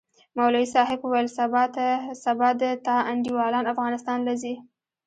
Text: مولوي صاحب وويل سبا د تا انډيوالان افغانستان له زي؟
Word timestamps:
مولوي 0.37 0.65
صاحب 0.75 0.99
وويل 1.03 1.27
سبا 2.25 2.49
د 2.61 2.63
تا 2.85 2.95
انډيوالان 3.11 3.65
افغانستان 3.73 4.19
له 4.27 4.33
زي؟ 4.41 4.53